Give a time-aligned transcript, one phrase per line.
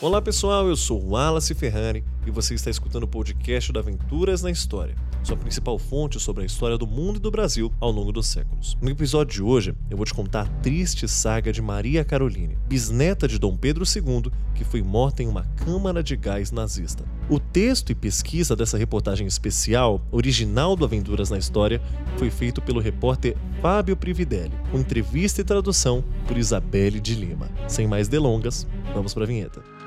[0.00, 4.48] Olá pessoal, eu sou Wallace Ferrari e você está escutando o podcast da Aventuras na
[4.48, 8.28] História, sua principal fonte sobre a história do mundo e do Brasil ao longo dos
[8.28, 8.78] séculos.
[8.80, 13.26] No episódio de hoje, eu vou te contar a triste saga de Maria Caroline, bisneta
[13.26, 17.04] de Dom Pedro II, que foi morta em uma câmara de gás nazista.
[17.28, 21.82] O texto e pesquisa dessa reportagem especial, original do Aventuras na História,
[22.16, 27.50] foi feito pelo repórter Fábio Prividelli, com entrevista e tradução por Isabelle de Lima.
[27.66, 29.77] Sem mais delongas, vamos para a vinheta.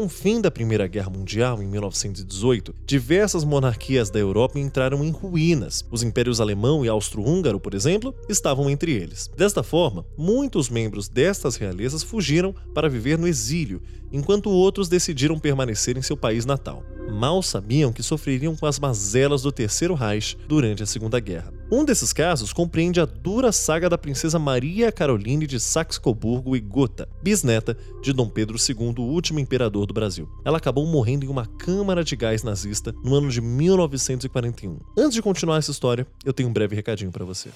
[0.00, 5.10] Com o fim da Primeira Guerra Mundial, em 1918, diversas monarquias da Europa entraram em
[5.10, 5.84] ruínas.
[5.90, 9.30] Os impérios alemão e austro-húngaro, por exemplo, estavam entre eles.
[9.36, 15.98] Desta forma, muitos membros destas realezas fugiram para viver no exílio, enquanto outros decidiram permanecer
[15.98, 16.82] em seu país natal.
[17.10, 21.52] Mal sabiam que sofreriam com as mazelas do Terceiro Reich durante a Segunda Guerra.
[21.70, 27.08] Um desses casos compreende a dura saga da princesa Maria Caroline de Saxe-Coburgo e Gotha,
[27.22, 30.28] bisneta de Dom Pedro II, o último imperador do Brasil.
[30.44, 34.78] Ela acabou morrendo em uma câmara de gás nazista no ano de 1941.
[34.96, 37.50] Antes de continuar essa história, eu tenho um breve recadinho para você.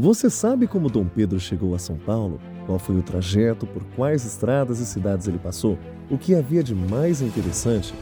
[0.00, 2.40] Você sabe como Dom Pedro chegou a São Paulo?
[2.66, 5.76] Qual foi o trajeto, por quais estradas e cidades ele passou?
[6.08, 7.92] O que havia de mais interessante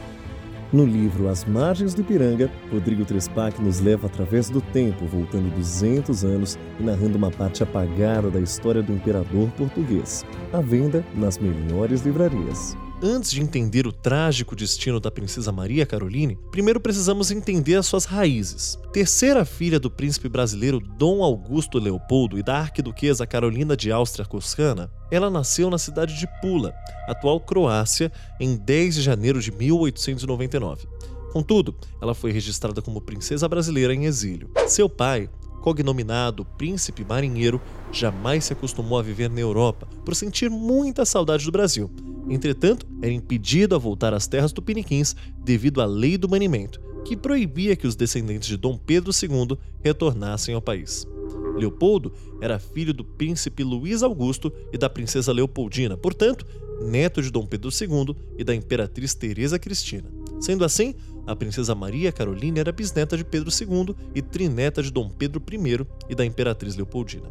[0.71, 6.23] no livro As Margens do Ipiranga, Rodrigo Trespac nos leva através do tempo, voltando 200
[6.23, 10.23] anos e narrando uma parte apagada da história do imperador português.
[10.53, 12.77] À venda nas melhores livrarias.
[13.01, 18.05] Antes de entender o trágico destino da princesa Maria Caroline, primeiro precisamos entender as suas
[18.05, 18.79] raízes.
[18.91, 25.29] Terceira filha do príncipe brasileiro Dom Augusto Leopoldo e da arquiduquesa Carolina de Áustria-Toscana, ela
[25.29, 26.73] nasceu na cidade de Pula,
[27.07, 30.87] atual Croácia, em 10 de janeiro de 1899.
[31.31, 34.49] Contudo, ela foi registrada como princesa brasileira em exílio.
[34.67, 35.29] Seu pai,
[35.61, 37.61] cognominado Príncipe Marinheiro,
[37.91, 41.91] jamais se acostumou a viver na Europa por sentir muita saudade do Brasil
[42.29, 47.75] Entretanto, era impedido a voltar às terras tupiniquins devido à lei do banimento, que proibia
[47.75, 51.07] que os descendentes de Dom Pedro II retornassem ao país.
[51.55, 56.45] Leopoldo era filho do príncipe Luís Augusto e da princesa Leopoldina, portanto,
[56.81, 60.09] neto de Dom Pedro II e da imperatriz Teresa Cristina.
[60.39, 60.93] Sendo assim,
[61.25, 65.85] a princesa Maria Carolina era bisneta de Pedro II e trineta de Dom Pedro I
[66.09, 67.29] e da imperatriz Leopoldina.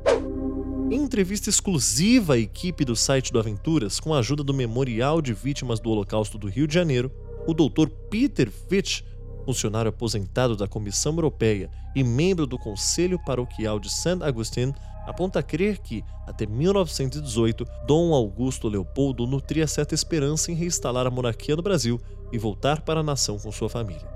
[0.89, 5.33] Em entrevista exclusiva à equipe do site do Aventuras, com a ajuda do Memorial de
[5.33, 7.11] Vítimas do Holocausto do Rio de Janeiro,
[7.45, 7.89] o Dr.
[8.09, 9.03] Peter Fitch,
[9.45, 14.73] funcionário aposentado da Comissão Europeia e membro do Conselho Paroquial de Saint Augustine,
[15.09, 21.11] aponta a crer que, até 1918, Dom Augusto Leopoldo nutria certa esperança em reinstalar a
[21.11, 24.07] monarquia no Brasil e voltar para a nação com sua família.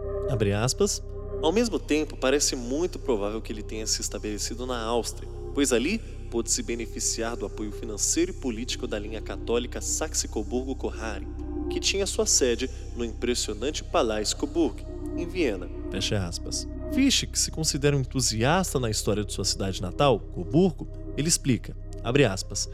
[0.62, 1.02] Aspas.
[1.42, 6.00] Ao mesmo tempo, parece muito provável que ele tenha se estabelecido na Áustria, pois ali
[6.30, 11.26] pôde se beneficiar do apoio financeiro e político da linha católica Saxe-Coburgo-Kohari,
[11.68, 14.86] que tinha sua sede no impressionante Palais Coburg,
[15.16, 15.68] em Viena.
[15.90, 16.68] Fecha aspas.
[16.92, 21.76] Fisch, que se considera um entusiasta na história de sua cidade natal, Coburgo, ele explica,
[22.02, 22.68] abre aspas,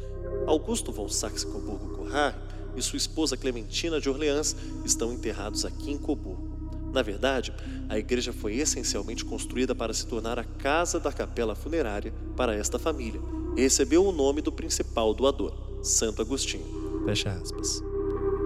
[0.47, 2.37] Augusto von Saxe-Coburgo-Kohari
[2.77, 6.55] e sua esposa Clementina de Orleans estão enterrados aqui em Coburgo.
[6.93, 7.53] Na verdade,
[7.89, 12.79] a igreja foi essencialmente construída para se tornar a casa da capela funerária para esta
[12.79, 13.21] família
[13.63, 15.53] recebeu o nome do principal doador,
[15.83, 17.05] Santo Agostinho.
[17.05, 17.83] Fecha aspas.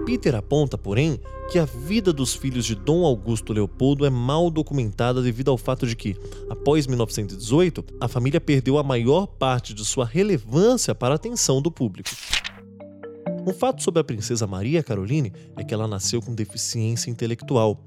[0.05, 1.19] Peter aponta, porém,
[1.51, 5.85] que a vida dos filhos de Dom Augusto Leopoldo é mal documentada devido ao fato
[5.85, 6.15] de que,
[6.49, 11.71] após 1918, a família perdeu a maior parte de sua relevância para a atenção do
[11.71, 12.09] público.
[13.45, 17.83] Um fato sobre a princesa Maria Caroline é que ela nasceu com deficiência intelectual.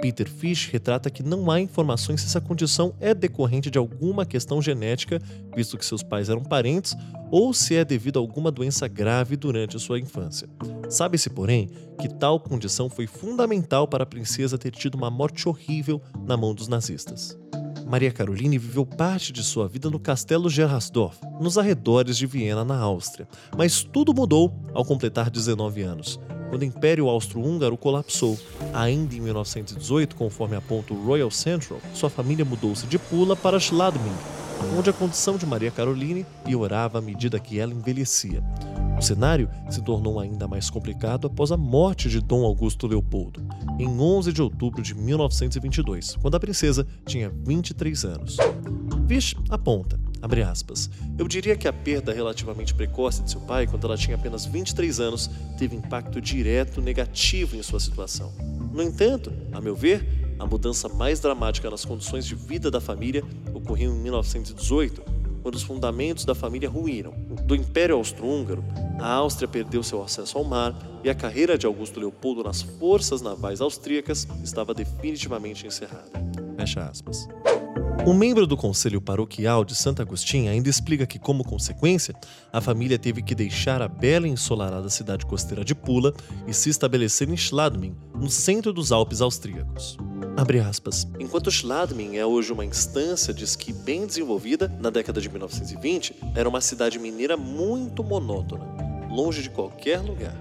[0.00, 4.60] Peter Fish retrata que não há informações se essa condição é decorrente de alguma questão
[4.60, 5.20] genética,
[5.54, 6.94] visto que seus pais eram parentes,
[7.30, 10.48] ou se é devido a alguma doença grave durante sua infância.
[10.88, 11.68] Sabe-se, porém,
[12.00, 16.54] que tal condição foi fundamental para a princesa ter tido uma morte horrível na mão
[16.54, 17.36] dos nazistas.
[17.86, 22.76] Maria Caroline viveu parte de sua vida no castelo Gerasdorf, nos arredores de Viena, na
[22.76, 28.38] Áustria, mas tudo mudou ao completar 19 anos quando o Império Austro-Húngaro colapsou.
[28.72, 34.16] Ainda em 1918, conforme aponta o Royal Central, sua família mudou-se de Pula para Schladming,
[34.76, 38.42] onde a condição de Maria Caroline piorava à medida que ela envelhecia.
[38.98, 43.42] O cenário se tornou ainda mais complicado após a morte de Dom Augusto Leopoldo,
[43.78, 48.38] em 11 de outubro de 1922, quando a princesa tinha 23 anos.
[49.06, 50.00] Vish aponta.
[51.18, 55.00] Eu diria que a perda relativamente precoce de seu pai, quando ela tinha apenas 23
[55.00, 58.32] anos, teve impacto direto negativo em sua situação.
[58.72, 63.22] No entanto, a meu ver, a mudança mais dramática nas condições de vida da família
[63.54, 65.02] ocorreu em 1918,
[65.42, 67.12] quando os fundamentos da família ruíram.
[67.44, 68.64] Do Império Austro-Húngaro,
[68.98, 73.22] a Áustria perdeu seu acesso ao mar e a carreira de Augusto Leopoldo nas forças
[73.22, 76.10] navais austríacas estava definitivamente encerrada.
[76.66, 77.28] Fecha aspas.
[78.04, 82.12] Um membro do conselho paroquial de Santo Agostinho ainda explica que, como consequência,
[82.52, 86.12] a família teve que deixar a bela e ensolarada cidade costeira de Pula
[86.44, 89.96] e se estabelecer em Schladming, no centro dos Alpes austríacos.
[91.20, 96.48] Enquanto Schladming é hoje uma instância de esqui bem desenvolvida, na década de 1920 era
[96.48, 98.66] uma cidade mineira muito monótona,
[99.08, 100.36] longe de qualquer lugar.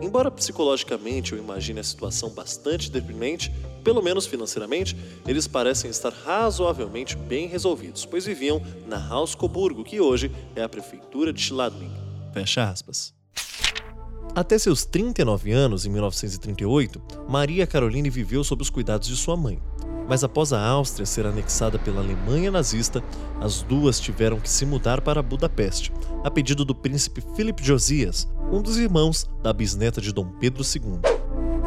[0.00, 3.52] Embora psicologicamente eu imagine a situação bastante deprimente,
[3.84, 4.96] pelo menos financeiramente,
[5.28, 10.68] eles parecem estar razoavelmente bem resolvidos, pois viviam na Haus Coburgo, que hoje é a
[10.68, 11.92] prefeitura de Schladming.
[12.32, 13.12] Fecha aspas.
[14.34, 19.62] Até seus 39 anos, em 1938, Maria Caroline viveu sob os cuidados de sua mãe.
[20.08, 23.02] Mas após a Áustria ser anexada pela Alemanha nazista,
[23.40, 25.92] as duas tiveram que se mudar para Budapeste,
[26.24, 31.13] a pedido do príncipe Philip Josias, um dos irmãos da bisneta de Dom Pedro II.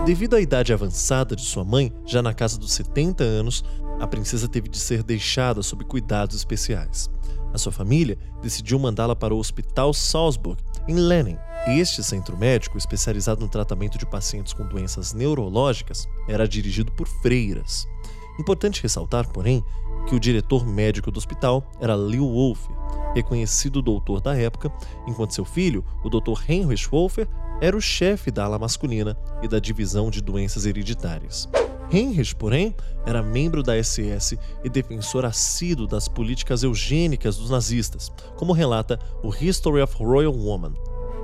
[0.07, 3.61] Devido à idade avançada de sua mãe, já na casa dos 70 anos,
[3.99, 7.09] a princesa teve de ser deixada sob cuidados especiais.
[7.53, 11.37] A sua família decidiu mandá-la para o Hospital Salzburg, em Lenin.
[11.67, 17.85] Este centro médico, especializado no tratamento de pacientes com doenças neurológicas, era dirigido por freiras.
[18.39, 19.61] Importante ressaltar, porém,
[20.07, 22.73] que o diretor médico do hospital era Leo Wolfer,
[23.13, 24.71] reconhecido doutor da época,
[25.05, 26.49] enquanto seu filho, o Dr.
[26.49, 27.27] Heinrich Wolfer,
[27.61, 31.49] era o chefe da ala masculina e da divisão de doenças hereditárias.
[31.91, 32.75] Heinrich, porém,
[33.05, 39.33] era membro da SS e defensor assíduo das políticas eugênicas dos nazistas, como relata o
[39.33, 40.73] History of Royal Woman.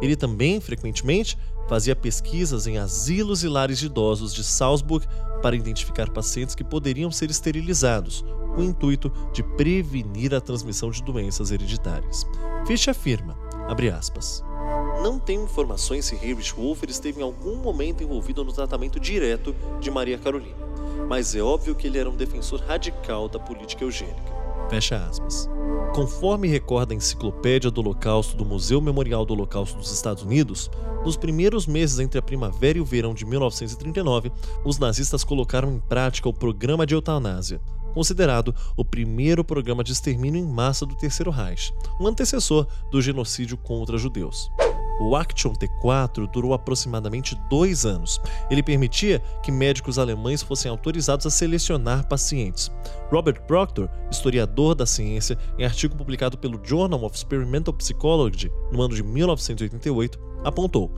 [0.01, 1.38] Ele também, frequentemente,
[1.68, 5.06] fazia pesquisas em asilos e lares de idosos de Salzburg
[5.41, 8.24] para identificar pacientes que poderiam ser esterilizados,
[8.56, 12.25] com o intuito de prevenir a transmissão de doenças hereditárias.
[12.65, 13.38] Fish afirma,
[13.68, 14.44] abre aspas,
[15.04, 19.92] não tem informações se Heinrich Wolfer esteve em algum momento envolvido no tratamento direto de
[19.92, 20.56] Maria Carolina,
[21.10, 24.32] mas é óbvio que ele era um defensor radical da política eugênica.
[24.70, 25.50] Fecha aspas.
[25.94, 30.72] Conforme recorda a Enciclopédia do Holocausto do Museu Memorial do Holocausto dos Estados Unidos,
[31.04, 34.32] nos primeiros meses entre a primavera e o verão de 1939,
[34.64, 37.60] os nazistas colocaram em prática o programa de eutanásia,
[37.94, 43.58] considerado o primeiro programa de extermínio em massa do Terceiro Reich, um antecessor do genocídio
[43.58, 44.50] contra judeus.
[45.00, 48.22] O Action T4 durou aproximadamente dois anos.
[48.50, 52.72] Ele permitia que médicos alemães fossem autorizados a selecionar pacientes.
[53.12, 58.95] Robert Proctor, historiador da ciência, em artigo publicado pelo Journal of Experimental Psychology no ano
[58.95, 60.92] de 1988, apontou,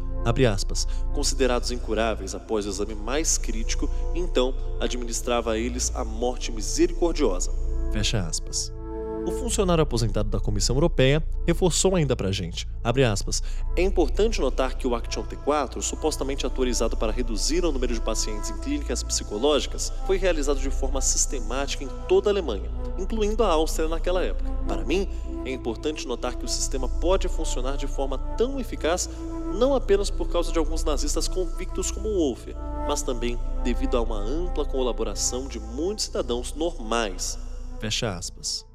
[0.51, 7.51] aspas, considerados incuráveis após o exame mais crítico, então administrava a eles a morte misericordiosa.
[7.91, 8.74] Fecha aspas.
[9.25, 13.41] O funcionário aposentado da Comissão Europeia reforçou ainda para a gente, aspas,
[13.75, 18.51] é importante notar que o Action T4, supostamente autorizado para reduzir o número de pacientes
[18.51, 22.69] em clínicas psicológicas, foi realizado de forma sistemática em toda a Alemanha,
[22.99, 24.51] incluindo a Áustria naquela época.
[24.67, 25.09] Para mim,
[25.43, 29.09] é importante notar que o sistema pode funcionar de forma tão eficaz
[29.57, 32.55] não apenas por causa de alguns nazistas convictos como Wolfer,
[32.87, 37.39] mas também devido a uma ampla colaboração de muitos cidadãos normais.
[37.79, 38.65] Fecha aspas.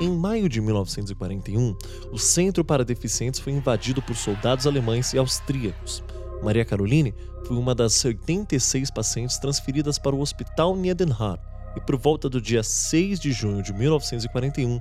[0.00, 1.76] Em maio de 1941,
[2.10, 6.02] o Centro para Deficientes foi invadido por soldados alemães e austríacos.
[6.42, 7.14] Maria Caroline
[7.44, 11.44] foi uma das 86 pacientes transferidas para o Hospital Niedenhardt
[11.76, 14.80] e, por volta do dia 6 de junho de 1941,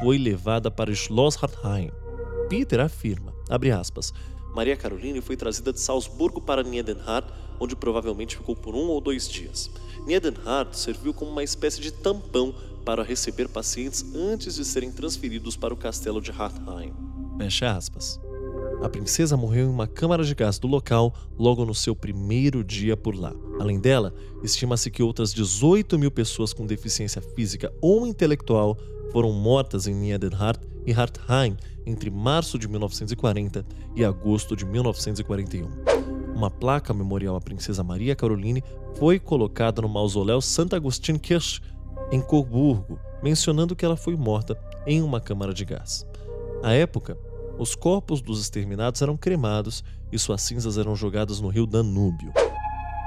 [0.00, 1.90] foi levada para Schloss Hartheim.
[2.50, 3.32] Peter afirma,
[3.80, 4.12] aspas,
[4.54, 9.26] Maria Caroline foi trazida de Salzburgo para Niedenhardt, onde provavelmente ficou por um ou dois
[9.28, 9.70] dias.
[10.06, 12.54] Niedenhardt serviu como uma espécie de tampão
[12.88, 16.94] para receber pacientes antes de serem transferidos para o castelo de Hartheim.
[17.36, 18.18] Fecha aspas.
[18.82, 22.96] A princesa morreu em uma câmara de gás do local logo no seu primeiro dia
[22.96, 23.34] por lá.
[23.60, 28.78] Além dela, estima-se que outras 18 mil pessoas com deficiência física ou intelectual
[29.12, 33.66] foram mortas em Niedenhardt e Hartheim entre março de 1940
[33.96, 35.68] e agosto de 1941.
[36.34, 38.64] Uma placa memorial à princesa Maria Caroline
[38.98, 40.74] foi colocada no mausoléu St.
[40.74, 41.60] Augustin Kirche,
[42.10, 46.06] em Coburgo, mencionando que ela foi morta em uma câmara de gás.
[46.62, 47.16] À época,
[47.58, 52.32] os corpos dos exterminados eram cremados e suas cinzas eram jogadas no rio Danúbio.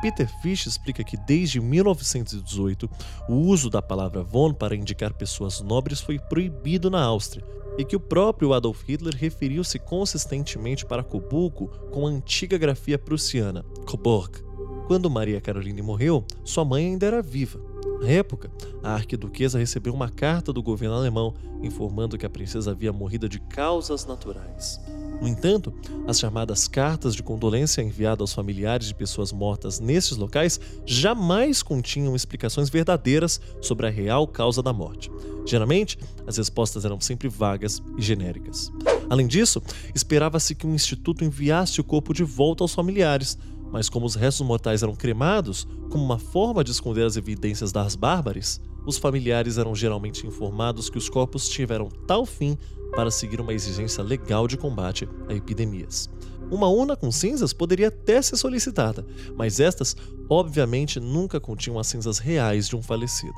[0.02, 2.90] Peter Fish explica que desde 1918
[3.30, 7.46] o uso da palavra von para indicar pessoas nobres foi proibido na Áustria
[7.78, 13.64] e que o próprio Adolf Hitler referiu-se consistentemente para Coburgo com a antiga grafia prussiana,
[13.86, 14.44] Coburg.
[14.88, 17.71] Quando Maria Caroline morreu, sua mãe ainda era viva
[18.02, 18.52] Na época,
[18.84, 23.40] a arquiduquesa recebeu uma carta do governo alemão informando que a princesa havia morrido de
[23.40, 24.80] causas naturais.
[25.22, 25.72] No entanto,
[26.08, 32.16] as chamadas cartas de condolência enviadas aos familiares de pessoas mortas nesses locais jamais continham
[32.16, 35.12] explicações verdadeiras sobre a real causa da morte.
[35.46, 38.72] Geralmente, as respostas eram sempre vagas e genéricas.
[39.12, 39.62] Além disso,
[39.94, 43.38] esperava-se que um instituto enviasse o corpo de volta aos familiares,
[43.72, 47.96] mas como os restos mortais eram cremados, como uma forma de esconder as evidências das
[47.96, 52.58] bárbares, os familiares eram geralmente informados que os corpos tiveram tal fim
[52.96, 56.10] para seguir uma exigência legal de combate a epidemias.
[56.50, 59.96] Uma urna com cinzas poderia até ser solicitada, mas estas,
[60.30, 63.36] obviamente, nunca continham as cinzas reais de um falecido.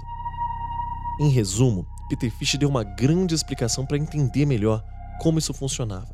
[1.19, 4.83] Em resumo, Peter Fish deu uma grande explicação para entender melhor
[5.21, 6.11] como isso funcionava.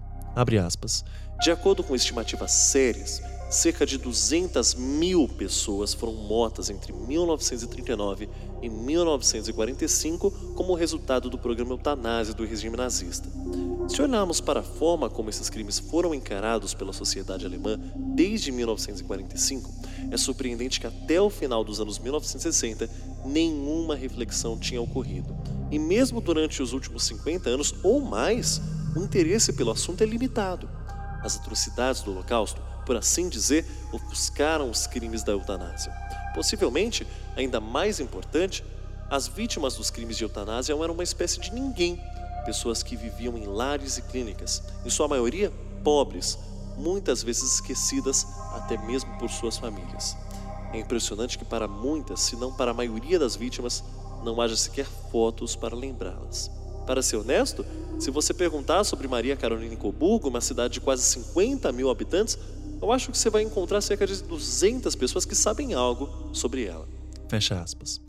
[0.65, 1.03] Aspas.
[1.41, 8.29] De acordo com estimativas sérias, cerca de 200 mil pessoas foram mortas entre 1939
[8.61, 13.27] e 1945 como resultado do programa eutanásia do regime nazista.
[13.87, 19.71] Se olharmos para a forma como esses crimes foram encarados pela sociedade alemã desde 1945,
[20.11, 22.87] é surpreendente que até o final dos anos 1960
[23.25, 25.35] nenhuma reflexão tinha ocorrido.
[25.71, 28.61] E mesmo durante os últimos 50 anos ou mais,
[28.95, 30.69] o interesse pelo assunto é limitado.
[31.23, 35.93] As atrocidades do Holocausto por assim dizer, ofuscaram os crimes da eutanásia.
[36.33, 37.05] Possivelmente,
[37.35, 38.65] ainda mais importante,
[39.11, 42.01] as vítimas dos crimes de eutanásia eram uma espécie de ninguém,
[42.47, 45.53] pessoas que viviam em lares e clínicas, em sua maioria
[45.83, 46.35] pobres,
[46.77, 50.17] muitas vezes esquecidas até mesmo por suas famílias.
[50.73, 53.83] É impressionante que para muitas, se não para a maioria das vítimas,
[54.23, 56.49] não haja sequer fotos para lembrá-las.
[56.87, 57.63] Para ser honesto,
[57.99, 62.35] se você perguntar sobre Maria Carolina Coburgo, uma cidade de quase 50 mil habitantes,
[62.81, 66.87] eu acho que você vai encontrar cerca de 200 pessoas que sabem algo sobre ela.
[67.27, 68.01] Fecha aspas.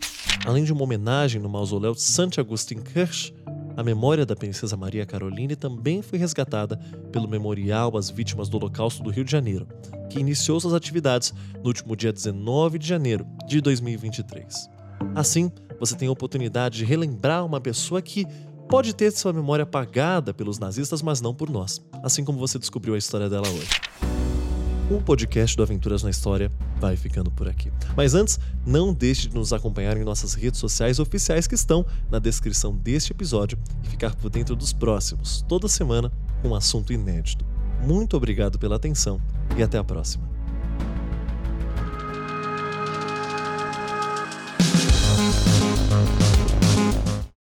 [0.47, 2.39] Além de uma homenagem no mausoléu de St.
[2.39, 3.35] Augustin Kirch,
[3.77, 6.77] a memória da princesa Maria Caroline também foi resgatada
[7.13, 9.67] pelo Memorial às Vítimas do Holocausto do Rio de Janeiro,
[10.09, 14.69] que iniciou suas atividades no último dia 19 de janeiro de 2023.
[15.15, 18.27] Assim, você tem a oportunidade de relembrar uma pessoa que
[18.69, 22.95] pode ter sua memória apagada pelos nazistas, mas não por nós, assim como você descobriu
[22.95, 24.10] a história dela hoje.
[24.91, 27.71] O podcast do Aventuras na História vai ficando por aqui.
[27.97, 32.19] Mas antes, não deixe de nos acompanhar em nossas redes sociais oficiais que estão na
[32.19, 36.11] descrição deste episódio e ficar por dentro dos próximos, toda semana,
[36.43, 37.45] um assunto inédito.
[37.87, 39.23] Muito obrigado pela atenção
[39.57, 40.29] e até a próxima.